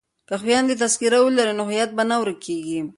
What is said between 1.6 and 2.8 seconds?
هویت به نه ورکيږي.